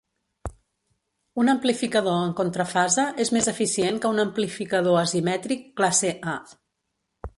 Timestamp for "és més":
3.25-3.51